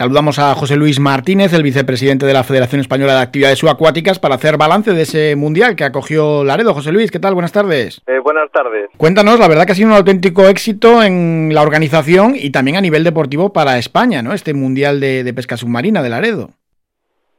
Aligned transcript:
Saludamos 0.00 0.38
a 0.38 0.54
José 0.54 0.76
Luis 0.78 0.98
Martínez, 0.98 1.52
el 1.52 1.62
vicepresidente 1.62 2.24
de 2.24 2.32
la 2.32 2.42
Federación 2.42 2.80
Española 2.80 3.16
de 3.16 3.20
Actividades 3.20 3.58
Subacuáticas, 3.58 4.18
para 4.18 4.36
hacer 4.36 4.56
balance 4.56 4.94
de 4.94 5.02
ese 5.02 5.36
mundial 5.36 5.76
que 5.76 5.84
acogió 5.84 6.42
Laredo. 6.42 6.72
José 6.72 6.90
Luis, 6.90 7.10
¿qué 7.10 7.18
tal? 7.18 7.34
Buenas 7.34 7.52
tardes. 7.52 8.00
Eh, 8.06 8.18
buenas 8.18 8.50
tardes. 8.50 8.88
Cuéntanos, 8.96 9.38
la 9.38 9.46
verdad 9.46 9.66
que 9.66 9.72
ha 9.72 9.74
sido 9.74 9.90
un 9.90 9.94
auténtico 9.94 10.48
éxito 10.48 11.02
en 11.02 11.50
la 11.52 11.60
organización 11.60 12.32
y 12.34 12.50
también 12.50 12.78
a 12.78 12.80
nivel 12.80 13.04
deportivo 13.04 13.52
para 13.52 13.76
España, 13.76 14.22
¿no? 14.22 14.32
Este 14.32 14.54
mundial 14.54 15.00
de, 15.00 15.30
pesca 15.36 15.58
submarina 15.58 16.02
de 16.02 16.08
Laredo. 16.08 16.48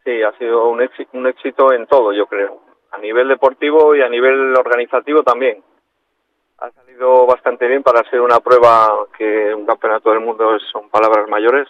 Sí, 0.06 0.22
ha 0.22 0.32
sido 0.38 0.70
un 0.70 0.88
un 1.14 1.28
éxito 1.28 1.74
en 1.74 1.88
todo, 1.88 2.14
yo 2.14 2.28
creo. 2.28 2.62
A 2.92 3.00
nivel 3.00 3.28
deportivo 3.28 3.96
y 3.96 4.04
a 4.04 4.08
nivel 4.08 4.56
organizativo 4.56 5.24
también 5.24 5.64
ha 6.60 6.70
salido 6.70 7.26
bastante 7.26 7.66
bien 7.66 7.82
para 7.82 8.08
ser 8.12 8.22
una 8.22 8.40
prueba 8.40 9.08
que 9.18 9.52
un 9.52 9.66
campeonato 9.66 10.12
del 10.12 10.20
mundo 10.20 10.60
son 10.72 10.92
palabras 10.92 11.28
mayores 11.28 11.68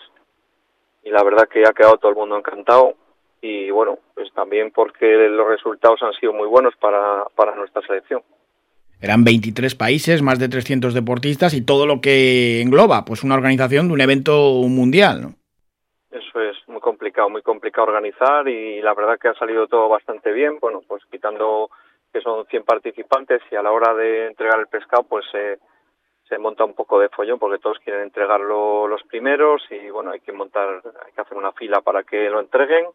y 1.04 1.10
la 1.10 1.24
verdad 1.24 1.48
que 1.48 1.64
ha 1.66 1.74
quedado 1.74 1.98
todo 1.98 2.12
el 2.12 2.18
mundo 2.18 2.38
encantado 2.38 2.96
y 3.42 3.72
bueno, 3.72 3.98
pues 4.14 4.32
también 4.34 4.72
porque 4.72 5.06
los 5.30 5.48
resultados 5.48 6.02
han 6.04 6.14
sido 6.14 6.34
muy 6.34 6.48
buenos 6.48 6.76
para, 6.76 7.26
para 7.36 7.56
nuestra 7.56 7.82
selección. 7.82 8.22
Eran 9.02 9.24
23 9.24 9.74
países, 9.74 10.22
más 10.22 10.38
de 10.38 10.48
300 10.48 10.94
deportistas 10.94 11.56
y 11.56 11.66
todo 11.66 11.88
lo 11.88 12.02
que 12.02 12.62
engloba, 12.62 13.04
pues 13.04 13.24
una 13.24 13.34
organización 13.34 13.88
de 13.88 13.94
un 13.96 14.02
evento 14.02 14.62
mundial, 14.68 15.22
¿no? 15.24 15.34
Eso 16.12 16.40
es 16.42 16.58
muy 16.68 16.80
complicado, 16.82 17.30
muy 17.30 17.42
complicado 17.42 17.88
organizar 17.88 18.48
y 18.48 18.80
la 18.82 18.94
verdad 18.94 19.18
que 19.18 19.30
ha 19.30 19.34
salido 19.34 19.66
todo 19.68 19.90
bastante 19.90 20.32
bien, 20.32 20.60
bueno, 20.60 20.84
pues 20.88 21.02
quitando 21.10 21.72
que 22.14 22.22
son 22.22 22.46
100 22.46 22.64
participantes 22.64 23.42
y 23.50 23.56
a 23.56 23.64
la 23.64 23.72
hora 23.72 23.94
de 23.96 24.28
entregar 24.28 24.60
el 24.60 24.68
pescado 24.68 25.04
pues 25.04 25.26
se 26.32 26.38
monta 26.38 26.64
un 26.64 26.74
poco 26.74 26.98
de 26.98 27.10
follón 27.10 27.38
porque 27.38 27.60
todos 27.60 27.78
quieren 27.84 28.04
entregarlo 28.04 28.88
los 28.88 29.04
primeros 29.04 29.62
y 29.70 29.90
bueno, 29.90 30.12
hay 30.12 30.22
que 30.22 30.32
montar, 30.32 30.82
hay 31.06 31.12
que 31.12 31.20
hacer 31.20 31.38
una 31.38 31.52
fila 31.52 31.82
para 31.82 32.04
que 32.04 32.30
lo 32.30 32.40
entreguen 32.40 32.86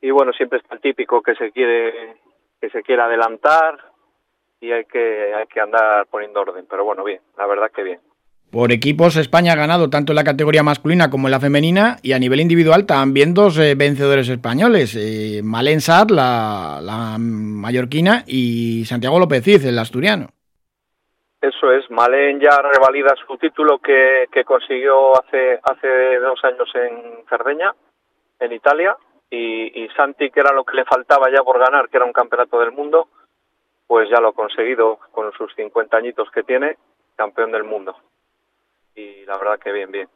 y 0.00 0.12
bueno, 0.12 0.32
siempre 0.32 0.60
está 0.60 0.76
el 0.76 0.80
típico 0.80 1.20
que 1.20 1.34
se 1.34 1.50
quiere 1.50 2.16
que 2.60 2.70
se 2.70 2.84
quiere 2.84 3.02
adelantar 3.02 3.76
y 4.60 4.70
hay 4.70 4.84
que 4.84 5.34
hay 5.34 5.48
que 5.48 5.60
andar 5.60 6.06
poniendo 6.06 6.40
orden, 6.42 6.64
pero 6.70 6.84
bueno, 6.84 7.02
bien, 7.02 7.20
la 7.36 7.46
verdad 7.46 7.72
que 7.74 7.82
bien. 7.82 8.00
Por 8.52 8.70
equipos, 8.70 9.16
España 9.16 9.54
ha 9.54 9.56
ganado 9.56 9.90
tanto 9.90 10.12
en 10.12 10.16
la 10.16 10.24
categoría 10.24 10.62
masculina 10.62 11.10
como 11.10 11.26
en 11.26 11.32
la 11.32 11.40
femenina 11.40 11.98
y 12.02 12.12
a 12.12 12.20
nivel 12.20 12.40
individual 12.40 12.86
también 12.86 13.34
dos 13.34 13.58
eh, 13.58 13.74
vencedores 13.74 14.28
españoles, 14.28 14.94
eh, 14.96 15.42
Malén 15.42 15.80
la, 16.10 16.78
la, 16.80 17.16
mallorquina, 17.18 18.22
y 18.26 18.84
Santiago 18.86 19.18
López 19.18 19.42
Cid, 19.42 19.66
el 19.66 19.78
asturiano. 19.78 20.30
Eso 21.40 21.72
es, 21.72 21.88
Malén 21.90 22.40
ya 22.40 22.60
revalida 22.62 23.14
su 23.26 23.36
título 23.38 23.78
que, 23.78 24.26
que 24.32 24.44
consiguió 24.44 25.18
hace, 25.18 25.60
hace 25.62 26.18
dos 26.18 26.42
años 26.44 26.68
en 26.74 27.24
Cerdeña, 27.28 27.72
en 28.40 28.52
Italia, 28.52 28.96
y, 29.30 29.84
y 29.84 29.88
Santi, 29.90 30.30
que 30.30 30.40
era 30.40 30.52
lo 30.52 30.64
que 30.64 30.76
le 30.76 30.84
faltaba 30.84 31.30
ya 31.30 31.42
por 31.42 31.58
ganar, 31.58 31.88
que 31.88 31.98
era 31.98 32.06
un 32.06 32.12
campeonato 32.12 32.58
del 32.58 32.72
mundo, 32.72 33.08
pues 33.86 34.08
ya 34.10 34.20
lo 34.20 34.28
ha 34.28 34.32
conseguido 34.32 34.98
con 35.12 35.32
sus 35.32 35.54
50 35.54 35.96
añitos 35.96 36.30
que 36.30 36.42
tiene, 36.42 36.76
campeón 37.16 37.52
del 37.52 37.64
mundo 37.64 37.96
y 38.98 39.24
la 39.26 39.38
verdad 39.38 39.58
que 39.58 39.72
bien, 39.72 39.90
bien. 39.92 40.08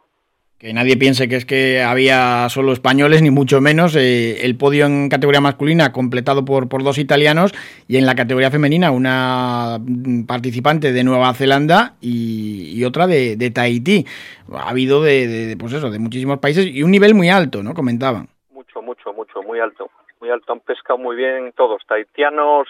Que 0.62 0.72
nadie 0.72 0.96
piense 0.96 1.28
que 1.28 1.34
es 1.34 1.44
que 1.44 1.82
había 1.82 2.48
solo 2.48 2.72
españoles, 2.72 3.20
ni 3.20 3.32
mucho 3.32 3.60
menos. 3.60 3.96
Eh, 3.96 4.46
el 4.46 4.56
podio 4.56 4.86
en 4.86 5.08
categoría 5.08 5.40
masculina 5.40 5.90
completado 5.90 6.44
por, 6.44 6.68
por 6.68 6.84
dos 6.84 6.98
italianos 6.98 7.52
y 7.88 7.96
en 7.96 8.06
la 8.06 8.14
categoría 8.14 8.48
femenina 8.48 8.92
una 8.92 9.80
participante 10.28 10.92
de 10.92 11.02
Nueva 11.02 11.34
Zelanda 11.34 11.94
y, 12.00 12.84
otra 12.84 13.08
de, 13.08 13.34
de, 13.36 13.50
Tahití. 13.50 14.06
Ha 14.54 14.70
habido 14.70 15.02
de, 15.02 15.56
pues 15.58 15.72
eso, 15.72 15.90
de 15.90 15.98
muchísimos 15.98 16.38
países 16.38 16.64
y 16.66 16.84
un 16.84 16.92
nivel 16.92 17.16
muy 17.16 17.28
alto, 17.28 17.64
¿no? 17.64 17.74
Comentaban. 17.74 18.28
Mucho, 18.52 18.82
mucho, 18.82 19.12
mucho, 19.12 19.42
muy 19.42 19.58
alto. 19.58 19.90
Muy 20.20 20.30
alto. 20.30 20.52
Han 20.52 20.60
pescado 20.60 20.96
muy 20.96 21.16
bien 21.16 21.52
todos, 21.56 21.82
tahitianos, 21.88 22.68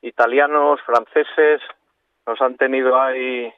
italianos, 0.00 0.80
franceses. 0.86 1.60
Nos 2.26 2.40
han 2.40 2.56
tenido 2.56 2.98
ahí 2.98 3.52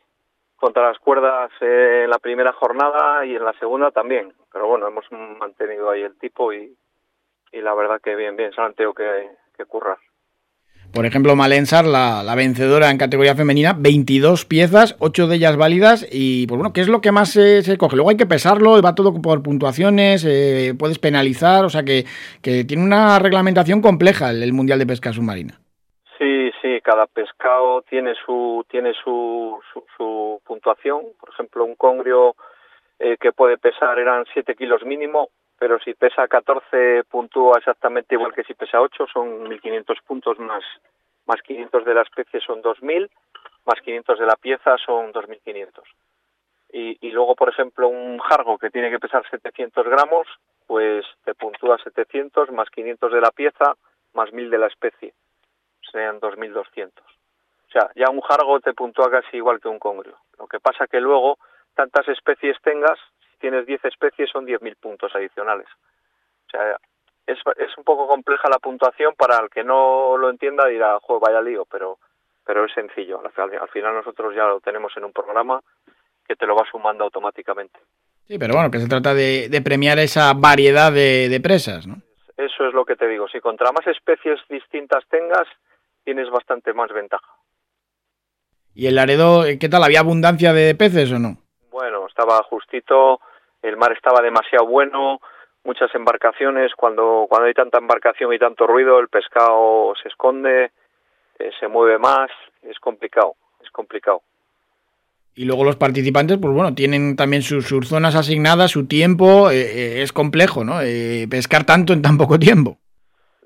contra 0.59 0.89
las 0.89 0.99
cuerdas 0.99 1.51
eh, 1.61 2.03
en 2.05 2.11
la 2.11 2.19
primera 2.19 2.53
jornada 2.53 3.25
y 3.25 3.35
en 3.35 3.45
la 3.45 3.53
segunda 3.55 3.91
también. 3.91 4.33
Pero 4.53 4.67
bueno, 4.67 4.89
hemos 4.89 5.05
mantenido 5.39 5.91
ahí 5.91 6.03
el 6.03 6.19
tipo 6.19 6.53
y, 6.53 6.77
y 7.53 7.61
la 7.61 7.75
verdad 7.75 8.01
que 8.03 8.17
bien, 8.17 8.37
bien, 8.37 8.51
tenido 8.77 8.93
que, 8.93 9.31
que 9.57 9.65
currar. 9.65 9.99
Por 10.93 11.05
ejemplo, 11.05 11.37
Malensar, 11.37 11.85
la, 11.85 12.23
la, 12.23 12.35
vencedora 12.35 12.91
en 12.91 12.97
categoría 12.97 13.37
femenina, 13.37 13.75
22 13.79 14.47
piezas, 14.47 14.97
8 15.01 15.29
de 15.29 15.37
ellas 15.37 15.57
válidas. 15.57 16.07
Y 16.11 16.47
pues 16.47 16.59
bueno, 16.59 16.73
¿qué 16.73 16.81
es 16.81 16.89
lo 16.89 17.03
que 17.03 17.13
más 17.13 17.29
se, 17.31 17.63
se 17.63 17.77
coge? 17.77 17.97
Luego 17.97 18.11
hay 18.11 18.17
que 18.17 18.27
pesarlo, 18.27 18.81
va 18.81 18.95
todo 18.95 19.13
por 19.21 19.43
puntuaciones, 19.43 20.25
eh, 20.27 20.75
puedes 20.79 20.99
penalizar, 20.99 21.65
o 21.67 21.69
sea 21.69 21.83
que, 21.83 22.07
que 22.41 22.65
tiene 22.65 22.83
una 22.83 23.19
reglamentación 23.19 23.83
compleja 23.83 24.31
el 24.31 24.53
Mundial 24.55 24.79
de 24.79 24.87
Pesca 24.87 25.13
Submarina. 25.13 25.61
Sí, 26.61 26.81
cada 26.83 27.07
pescado 27.07 27.83
tiene 27.83 28.15
su 28.15 28.65
tiene 28.69 28.93
su, 28.95 29.61
su, 29.97 30.41
puntuación. 30.45 31.03
Por 31.21 31.31
ejemplo, 31.31 31.65
un 31.65 31.77
congrio 31.77 32.35
eh, 32.99 33.17
que 33.21 33.33
puede 33.33 33.59
pesar 33.59 33.99
eran 33.99 34.25
7 34.33 34.57
kilos 34.57 34.83
mínimo, 34.85 35.29
pero 35.59 35.79
si 35.79 35.95
pesa 35.95 36.27
14 36.27 37.05
puntúa 37.05 37.59
exactamente 37.59 38.17
igual 38.17 38.33
que 38.33 38.43
si 38.43 38.55
pesa 38.55 38.81
8, 38.81 39.07
son 39.13 39.45
1.500 39.49 40.03
puntos 40.05 40.39
más, 40.41 40.65
más 41.27 41.41
500 41.43 41.85
de 41.85 41.95
la 41.95 42.03
especie 42.03 42.41
son 42.41 42.61
2.000, 42.61 43.09
más 43.65 43.81
500 43.81 44.19
de 44.19 44.27
la 44.27 44.37
pieza 44.37 44.77
son 44.85 45.13
2.500. 45.13 45.69
Y, 46.73 46.99
y 47.07 47.11
luego, 47.13 47.37
por 47.37 47.51
ejemplo, 47.51 47.89
un 47.89 48.19
jargo 48.19 48.59
que 48.59 48.71
tiene 48.71 48.91
que 48.91 48.99
pesar 48.99 49.23
700 49.31 49.87
gramos, 49.87 50.27
pues 50.67 51.07
te 51.25 51.35
puntúa 51.35 51.79
700 51.79 52.51
más 52.51 52.69
500 52.71 53.13
de 53.13 53.21
la 53.21 53.31
pieza 53.31 53.77
más 54.13 54.31
1.000 54.33 54.51
de 54.51 54.59
la 54.59 54.67
especie 54.67 55.15
sean 55.91 56.21
2.200. 56.21 56.91
O 57.01 57.71
sea, 57.71 57.91
ya 57.95 58.11
un 58.11 58.21
jargo 58.21 58.61
te 58.61 58.73
puntúa 58.73 59.11
casi 59.11 59.37
igual 59.37 59.61
que 59.61 59.69
un 59.69 59.79
congrio. 59.79 60.17
Lo 60.39 60.47
que 60.47 60.59
pasa 60.59 60.87
que 60.87 61.01
luego, 61.01 61.39
tantas 61.75 62.09
especies 62.09 62.57
tengas, 62.63 62.99
si 63.31 63.39
tienes 63.39 63.67
10 63.67 63.85
especies 63.85 64.31
son 64.31 64.47
10.000 64.47 64.77
puntos 64.77 65.15
adicionales. 65.15 65.69
O 66.47 66.51
sea, 66.51 66.79
es, 67.27 67.39
es 67.59 67.77
un 67.77 67.85
poco 67.85 68.09
compleja 68.09 68.49
la 68.49 68.59
puntuación 68.59 69.15
para 69.15 69.39
el 69.39 69.51
que 69.51 69.63
no 69.63 70.17
lo 70.17 70.31
entienda 70.31 70.67
dirá, 70.67 70.99
juego 71.01 71.21
vaya 71.21 71.43
lío, 71.43 71.67
pero, 71.71 71.99
pero 72.45 72.65
es 72.65 72.73
sencillo. 72.73 73.21
Al, 73.21 73.59
al 73.61 73.69
final 73.69 73.95
nosotros 73.95 74.35
ya 74.35 74.45
lo 74.47 74.61
tenemos 74.61 74.97
en 74.97 75.05
un 75.05 75.13
programa 75.13 75.61
que 76.27 76.37
te 76.37 76.47
lo 76.47 76.57
va 76.57 76.65
sumando 76.71 77.05
automáticamente. 77.05 77.79
Sí, 78.27 78.39
pero 78.39 78.55
bueno, 78.55 78.71
que 78.71 78.79
se 78.79 78.89
trata 78.89 79.15
de, 79.15 79.49
de 79.49 79.63
premiar 79.63 79.99
esa 79.99 80.33
variedad 80.35 80.93
de, 80.93 81.29
de 81.29 81.41
presas, 81.41 81.87
¿no? 81.87 81.97
Eso 82.37 82.67
es 82.67 82.73
lo 82.73 82.85
que 82.85 82.95
te 82.95 83.09
digo. 83.09 83.27
Si 83.29 83.41
contra 83.41 83.73
más 83.73 83.87
especies 83.87 84.39
distintas 84.49 85.05
tengas, 85.09 85.49
tienes 86.09 86.31
bastante 86.31 86.73
más 86.73 86.91
ventaja. 86.91 87.35
¿Y 88.75 88.87
el 88.87 88.95
Laredo, 88.95 89.43
qué 89.61 89.69
tal? 89.69 89.85
¿Había 89.85 90.01
abundancia 90.01 90.55
de 90.55 90.75
peces 90.75 91.13
o 91.13 91.19
no? 91.19 91.37
Bueno, 91.71 92.07
estaba 92.07 92.43
justito, 92.45 93.21
el 93.61 93.77
mar 93.77 93.93
estaba 93.93 94.23
demasiado 94.23 94.67
bueno, 94.67 95.21
muchas 95.65 95.95
embarcaciones, 95.95 96.73
cuando, 96.75 97.27
cuando 97.29 97.47
hay 97.49 97.53
tanta 97.53 97.77
embarcación 97.77 98.33
y 98.33 98.39
tanto 98.39 98.67
ruido, 98.67 98.99
el 99.01 99.09
pescado 99.09 99.93
se 100.03 100.09
esconde, 100.09 100.71
eh, 101.39 101.51
se 101.61 101.69
mueve 101.69 101.99
más, 101.99 102.31
es 102.63 102.79
complicado, 102.79 103.35
es 103.63 103.71
complicado. 103.71 104.23
Y 105.35 105.45
luego 105.45 105.63
los 105.63 105.77
participantes, 105.77 106.39
pues 106.41 106.55
bueno, 106.55 106.75
tienen 106.75 107.17
también 107.17 107.43
sus, 107.43 107.69
sus 107.69 107.87
zonas 107.87 108.15
asignadas, 108.15 108.71
su 108.71 108.89
tiempo, 108.89 109.51
eh, 109.51 109.61
eh, 109.61 110.03
es 110.03 110.15
complejo, 110.15 110.65
¿no? 110.65 110.79
pescar 111.31 111.67
tanto 111.67 111.93
en 111.93 112.01
tan 112.01 112.17
poco 112.17 112.39
tiempo 112.39 112.79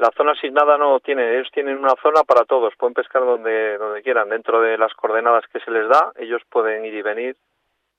la 0.03 0.11
zona 0.17 0.33
asignada 0.33 0.77
no 0.77 0.99
tiene, 0.99 1.37
ellos 1.37 1.49
tienen 1.53 1.79
una 1.79 1.95
zona 2.03 2.25
para 2.25 2.45
todos, 2.45 2.75
pueden 2.77 2.93
pescar 2.93 3.23
donde, 3.25 3.79
donde 3.79 4.03
quieran, 4.03 4.31
dentro 4.31 4.61
de 4.61 4.77
las 4.77 4.93
coordenadas 4.95 5.45
que 5.53 5.61
se 5.61 5.71
les 5.71 5.89
da, 5.89 6.13
ellos 6.19 6.43
pueden 6.51 6.85
ir 6.85 6.93
y 6.93 7.03
venir, 7.03 7.37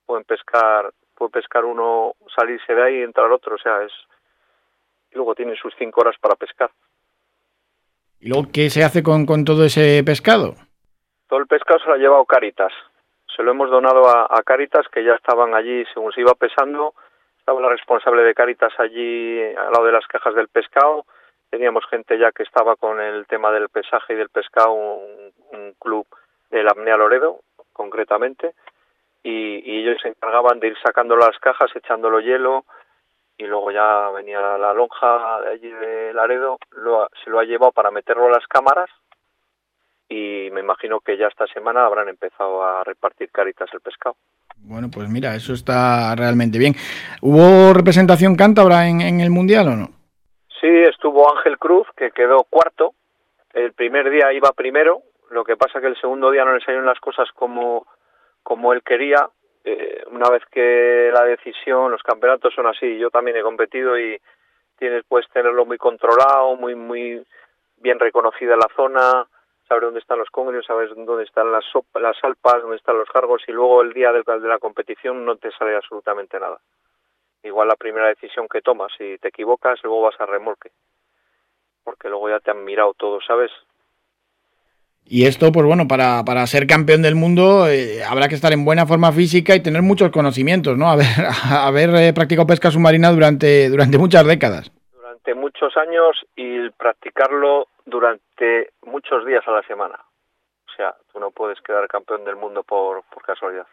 pueden 0.05 0.25
pescar, 0.25 0.91
puede 1.15 1.31
pescar 1.31 1.63
uno, 1.63 2.15
salirse 2.35 2.75
de 2.75 2.83
ahí 2.83 2.97
y 2.97 3.03
entrar 3.03 3.31
otro, 3.31 3.55
o 3.55 3.57
sea, 3.57 3.83
es, 3.83 3.93
y 5.13 5.15
luego 5.15 5.33
tienen 5.33 5.55
sus 5.55 5.73
cinco 5.79 6.01
horas 6.01 6.17
para 6.19 6.35
pescar. 6.35 6.71
¿Y 8.19 8.27
luego 8.27 8.49
qué 8.53 8.69
se 8.69 8.83
hace 8.83 9.01
con, 9.01 9.25
con 9.25 9.45
todo 9.45 9.63
ese 9.63 10.03
pescado? 10.05 10.55
Todo 11.29 11.39
el 11.39 11.47
pescado 11.47 11.79
se 11.79 11.87
lo 11.87 11.93
ha 11.93 11.97
llevado 11.97 12.25
Caritas, 12.25 12.73
se 13.33 13.43
lo 13.43 13.51
hemos 13.51 13.69
donado 13.69 14.09
a, 14.09 14.27
a 14.29 14.43
Caritas, 14.43 14.85
que 14.89 15.05
ya 15.05 15.13
estaban 15.13 15.55
allí, 15.55 15.85
según 15.93 16.11
se 16.11 16.19
iba 16.19 16.33
pesando, 16.33 16.95
estaba 17.39 17.61
la 17.61 17.69
responsable 17.69 18.23
de 18.23 18.33
Caritas 18.33 18.73
allí 18.77 19.41
al 19.55 19.71
lado 19.71 19.85
de 19.85 19.93
las 19.93 20.05
cajas 20.07 20.35
del 20.35 20.49
pescado, 20.49 21.05
teníamos 21.53 21.85
gente 21.85 22.17
ya 22.17 22.31
que 22.31 22.41
estaba 22.41 22.75
con 22.75 22.99
el 22.99 23.27
tema 23.27 23.51
del 23.51 23.69
pesaje 23.69 24.13
y 24.13 24.15
del 24.15 24.29
pescado, 24.29 24.73
un, 24.73 25.75
club 25.77 26.07
de 26.49 26.63
la 26.63 26.71
Apnea 26.71 26.97
Loredo, 26.97 27.41
concretamente, 27.73 28.55
y, 29.21 29.81
ellos 29.81 29.97
se 30.01 30.07
encargaban 30.09 30.59
de 30.59 30.69
ir 30.69 30.77
sacando 30.83 31.15
las 31.15 31.37
cajas, 31.39 31.69
echándolo 31.75 32.21
hielo, 32.21 32.65
y 33.37 33.43
luego 33.43 33.69
ya 33.69 34.09
venía 34.09 34.39
la, 34.57 34.73
lonja 34.73 35.41
de 35.41 35.51
allí 35.51 35.69
de 35.69 36.11
Laredo, 36.13 36.57
lo, 36.71 37.07
se 37.23 37.29
lo 37.29 37.39
ha 37.39 37.43
llevado 37.43 37.71
para 37.71 37.91
meterlo 37.91 38.25
a 38.25 38.31
las 38.31 38.47
cámaras, 38.47 38.89
y 40.09 40.49
me 40.51 40.61
imagino 40.61 41.01
que 41.01 41.17
ya 41.17 41.27
esta 41.27 41.45
semana 41.45 41.85
habrán 41.85 42.09
empezado 42.09 42.63
a 42.63 42.83
repartir 42.83 43.29
caritas 43.29 43.69
el 43.73 43.81
pescado. 43.81 44.15
Bueno, 44.57 44.89
pues 44.89 45.07
mira, 45.07 45.35
eso 45.35 45.53
está 45.53 46.15
realmente 46.15 46.57
bien. 46.57 46.73
¿Hubo 47.21 47.73
representación 47.73 48.35
cántabra 48.35 48.87
en 48.87 49.19
el 49.19 49.29
Mundial 49.29 49.67
o 49.67 49.75
no? 49.75 49.92
Sí, 50.63 50.69
estuvo 50.69 51.29
Ángel 51.29 51.59
Cruz, 51.59 51.85
que 51.97 52.11
quedó 52.11 52.45
cuarto. 52.45 52.93
El 53.51 53.73
primer 53.73 54.09
día 54.09 54.31
iba 54.31 54.53
primero, 54.53 55.01
lo 55.29 55.43
que 55.43 55.57
pasa 55.57 55.81
que 55.81 55.87
el 55.87 55.99
segundo 55.99 56.31
día 56.31 56.45
no 56.45 56.53
le 56.53 56.61
salieron 56.61 56.85
las 56.85 57.01
cosas 57.01 57.29
como, 57.33 57.85
como 58.43 58.71
él 58.71 58.81
quería. 58.81 59.27
Eh, 59.65 60.05
una 60.09 60.29
vez 60.29 60.41
que 60.49 61.11
la 61.13 61.25
decisión, 61.25 61.91
los 61.91 62.01
campeonatos 62.01 62.53
son 62.53 62.65
así, 62.67 62.97
yo 62.97 63.09
también 63.09 63.35
he 63.35 63.41
competido 63.41 63.99
y 63.99 64.17
tienes 64.79 65.03
puedes 65.05 65.29
tenerlo 65.31 65.65
muy 65.65 65.77
controlado, 65.77 66.55
muy 66.55 66.75
muy 66.75 67.21
bien 67.79 67.99
reconocida 67.99 68.55
la 68.55 68.69
zona, 68.73 69.27
saber 69.67 69.83
dónde 69.83 69.99
están 69.99 70.19
los 70.19 70.29
congrios, 70.29 70.65
sabes 70.65 70.91
dónde 70.95 71.25
están 71.25 71.51
las, 71.51 71.65
las 71.95 72.23
alpas, 72.23 72.61
dónde 72.61 72.77
están 72.77 72.97
los 72.97 73.09
cargos 73.09 73.43
y 73.49 73.51
luego 73.51 73.81
el 73.81 73.91
día 73.91 74.13
de 74.13 74.23
la 74.47 74.59
competición 74.59 75.25
no 75.25 75.35
te 75.35 75.51
sale 75.51 75.75
absolutamente 75.75 76.39
nada. 76.39 76.57
Igual 77.43 77.67
la 77.67 77.75
primera 77.75 78.07
decisión 78.07 78.47
que 78.47 78.61
tomas, 78.61 78.91
si 78.97 79.17
te 79.17 79.27
equivocas, 79.27 79.79
luego 79.83 80.01
vas 80.01 80.19
a 80.19 80.25
remolque. 80.25 80.71
Porque 81.83 82.07
luego 82.09 82.29
ya 82.29 82.39
te 82.39 82.51
han 82.51 82.63
mirado 82.63 82.93
todo, 82.93 83.19
¿sabes? 83.21 83.51
Y 85.05 85.25
esto, 85.25 85.51
pues 85.51 85.65
bueno, 85.65 85.85
para, 85.87 86.23
para 86.25 86.47
ser 86.47 86.65
campeón 86.65 87.01
del 87.01 87.15
mundo 87.15 87.67
eh, 87.67 88.03
habrá 88.03 88.29
que 88.29 88.35
estar 88.35 88.53
en 88.53 88.63
buena 88.63 88.85
forma 88.85 89.11
física 89.11 89.53
y 89.53 89.61
tener 89.61 89.81
muchos 89.81 90.11
conocimientos, 90.11 90.77
¿no? 90.77 90.89
Haber, 90.89 91.05
haber 91.51 91.89
eh, 91.95 92.13
practicado 92.13 92.47
pesca 92.47 92.71
submarina 92.71 93.11
durante, 93.11 93.69
durante 93.69 93.97
muchas 93.97 94.25
décadas. 94.25 94.71
Durante 94.93 95.35
muchos 95.35 95.75
años 95.75 96.25
y 96.37 96.69
practicarlo 96.69 97.67
durante 97.85 98.71
muchos 98.85 99.25
días 99.25 99.45
a 99.45 99.51
la 99.51 99.63
semana. 99.63 99.99
O 100.67 100.75
sea, 100.75 100.95
tú 101.11 101.19
no 101.19 101.31
puedes 101.31 101.59
quedar 101.61 101.87
campeón 101.89 102.23
del 102.23 102.37
mundo 102.37 102.63
por, 102.63 103.03
por 103.03 103.23
casualidad. 103.23 103.67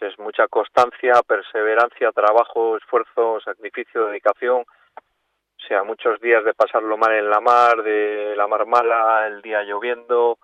Es 0.00 0.18
mucha 0.18 0.48
constancia, 0.48 1.12
perseverancia, 1.26 2.10
trabajo, 2.12 2.76
esfuerzo, 2.78 3.38
sacrificio, 3.40 4.06
dedicación. 4.06 4.62
O 4.62 5.66
sea, 5.68 5.84
muchos 5.84 6.18
días 6.20 6.42
de 6.42 6.54
pasarlo 6.54 6.96
mal 6.96 7.12
en 7.12 7.28
la 7.28 7.40
mar, 7.40 7.82
de 7.82 8.34
la 8.34 8.46
mar 8.46 8.64
mala, 8.66 9.26
el 9.26 9.42
día 9.42 9.62
lloviendo, 9.62 10.38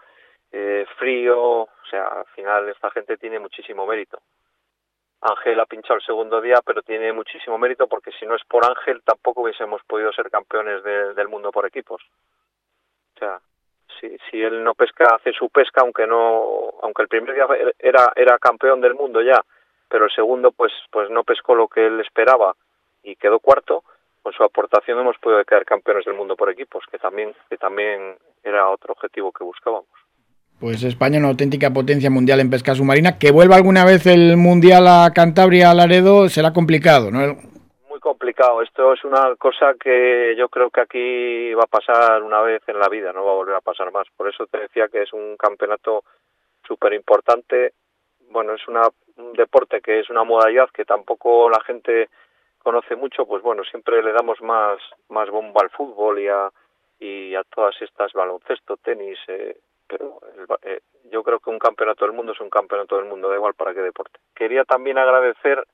eh, 0.53 0.85
frío. 0.99 1.41
O 1.41 1.69
sea, 1.91 2.07
al 2.07 2.27
final 2.35 2.69
esta 2.69 2.91
gente 2.91 3.17
tiene 3.17 3.39
muchísimo 3.39 3.87
mérito. 3.87 4.21
Ángel 5.23 5.59
ha 5.59 5.67
pinchado 5.67 5.97
el 5.97 6.05
segundo 6.05 6.41
día, 6.43 6.61
pero 6.65 6.83
tiene 6.83 7.13
muchísimo 7.15 7.57
mérito 7.57 7.87
porque 7.89 8.13
si 8.13 8.27
no 8.27 8.37
es 8.37 8.45
por 8.45 8.65
Ángel 8.65 9.03
tampoco 9.03 9.41
hubiésemos 9.41 9.81
podido 9.85 10.13
ser 10.13 10.31
campeones 10.31 10.83
de, 10.85 11.15
del 11.15 11.29
mundo 11.29 11.51
por 11.51 11.67
equipos. 11.67 12.03
O 13.15 13.19
sea, 13.19 13.41
si, 14.01 14.17
si 14.31 14.41
él 14.41 14.63
no 14.63 14.75
pesca, 14.75 15.15
hace 15.15 15.33
su 15.33 15.49
pesca, 15.51 15.83
aunque 15.83 16.07
no, 16.07 16.75
aunque 16.83 17.03
el 17.03 17.09
primer 17.09 17.35
día 17.35 17.47
era, 17.79 18.13
era 18.17 18.39
campeón 18.39 18.81
del 18.81 18.95
mundo 18.95 19.23
ya, 19.23 19.43
pero 19.89 20.07
el 20.07 20.11
segundo 20.13 20.53
pues, 20.53 20.73
pues 20.91 21.11
no 21.11 21.25
pescó 21.25 21.55
lo 21.55 21.69
que 21.69 21.87
él 21.87 22.01
esperaba 22.01 22.55
y 23.03 23.17
quedó 23.17 23.39
cuarto, 23.39 23.85
con 24.23 24.33
su 24.33 24.43
aportación 24.43 24.99
hemos 24.99 25.17
podido 25.19 25.45
quedar 25.45 25.65
campeones 25.65 26.05
del 26.05 26.15
mundo 26.15 26.35
por 26.35 26.51
equipos, 26.51 26.85
que 26.91 26.99
también, 26.99 27.33
que 27.49 27.57
también 27.57 28.17
era 28.43 28.69
otro 28.69 28.93
objetivo 28.93 29.31
que 29.31 29.45
buscábamos. 29.45 29.87
Pues 30.59 30.83
España, 30.83 31.19
una 31.19 31.29
auténtica 31.29 31.71
potencia 31.71 32.11
mundial 32.11 32.41
en 32.41 32.51
pesca 32.51 32.75
submarina. 32.75 33.19
Que 33.19 33.31
vuelva 33.31 33.57
alguna 33.57 33.85
vez 33.85 34.07
el 34.07 34.37
mundial 34.37 34.89
a 34.89 35.13
Cantabria, 35.15 35.71
a 35.71 35.75
Laredo, 35.75 36.29
será 36.29 36.53
complicado, 36.53 37.11
¿no? 37.11 37.37
Complicado. 38.37 38.63
Esto 38.63 38.93
es 38.93 39.05
una 39.05 39.35
cosa 39.37 39.75
que 39.81 40.35
yo 40.37 40.49
creo 40.49 40.71
que 40.71 40.81
aquí 40.81 41.55
va 41.55 41.65
a 41.65 41.67
pasar 41.67 42.23
una 42.23 42.43
vez 42.43 42.63
en 42.67 42.79
la 42.79 42.89
vida, 42.89 43.13
no 43.13 43.25
va 43.25 43.33
a 43.33 43.37
volver 43.37 43.57
a 43.57 43.61
pasar 43.61 43.91
más. 43.93 44.07
Por 44.17 44.29
eso 44.29 44.47
te 44.47 44.59
decía 44.59 44.89
que 44.89 45.03
es 45.03 45.13
un 45.13 45.37
campeonato 45.37 46.05
súper 46.67 46.93
importante. 46.93 47.73
Bueno, 48.31 48.55
es 48.55 48.67
una, 48.69 48.89
un 49.17 49.33
deporte 49.33 49.81
que 49.81 50.01
es 50.01 50.11
una 50.11 50.25
modalidad 50.25 50.69
que 50.71 50.85
tampoco 50.85 51.49
la 51.49 51.61
gente 51.61 52.09
conoce 52.59 52.97
mucho, 52.97 53.27
pues 53.27 53.43
bueno, 53.43 53.63
siempre 53.65 54.03
le 54.03 54.13
damos 54.13 54.41
más, 54.43 54.79
más 55.09 55.31
bomba 55.31 55.63
al 55.63 55.71
fútbol 55.71 56.19
y 56.19 56.29
a, 56.29 56.51
y 56.99 57.35
a 57.35 57.45
todas 57.45 57.81
estas 57.81 58.13
baloncesto, 58.13 58.77
tenis, 58.77 59.19
eh, 59.29 59.57
pero 59.87 60.19
eh, 60.63 60.81
yo 61.13 61.23
creo 61.23 61.39
que 61.39 61.51
un 61.51 61.61
campeonato 61.61 62.05
del 62.05 62.15
mundo 62.15 62.33
es 62.33 62.41
un 62.41 62.51
campeonato 62.51 62.97
del 62.97 63.05
mundo, 63.05 63.29
da 63.29 63.37
igual 63.37 63.55
para 63.55 63.73
qué 63.73 63.83
deporte. 63.83 64.19
Quería 64.35 64.65
también 64.65 64.99
agradecer 64.99 65.65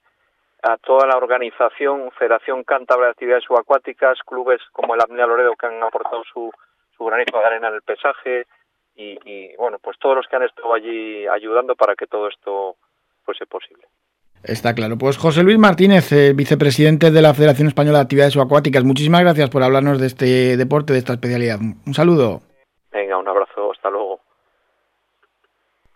a 0.63 0.77
toda 0.79 1.07
la 1.07 1.17
organización, 1.17 2.11
Federación 2.19 2.63
Cántabra 2.63 3.07
de 3.07 3.13
Actividades 3.13 3.45
Subacuáticas, 3.45 4.19
clubes 4.25 4.61
como 4.73 4.95
el 4.95 5.01
Apnea 5.01 5.27
Loredo 5.27 5.55
que 5.57 5.67
han 5.67 5.83
aportado 5.83 6.23
su, 6.33 6.53
su 6.97 7.05
granito 7.05 7.39
de 7.39 7.45
arena 7.45 7.69
en 7.69 7.75
el 7.75 7.83
pesaje 7.83 8.47
y, 8.95 9.19
y, 9.25 9.57
bueno, 9.57 9.79
pues 9.83 9.99
todos 9.99 10.17
los 10.17 10.27
que 10.29 10.37
han 10.37 10.45
estado 10.45 10.73
allí 10.73 11.27
ayudando 11.27 11.75
para 11.75 11.97
que 11.97 12.07
todo 12.07 12.29
esto 12.29 12.77
fuese 13.25 13.47
posible. 13.47 13.85
Está 14.45 14.75
claro. 14.75 14.99
Pues 14.99 15.19
José 15.19 15.43
Luis 15.43 15.59
Martínez, 15.59 16.13
eh, 16.13 16.33
vicepresidente 16.35 17.11
de 17.11 17.23
la 17.23 17.35
Federación 17.35 17.69
Española 17.69 17.99
de 17.99 18.05
Actividades 18.05 18.35
Subacuáticas, 18.35 18.85
muchísimas 18.85 19.23
gracias 19.23 19.51
por 19.51 19.63
hablarnos 19.63 20.01
de 20.01 20.07
este 20.09 20.57
deporte, 20.57 20.93
de 20.93 20.99
esta 20.99 21.13
especialidad. 21.13 21.59
Un 21.61 21.95
saludo. 21.95 22.41
Venga, 22.91 23.19
un 23.19 23.29
abrazo, 23.29 23.73
hasta 23.73 23.89
luego. 23.89 24.22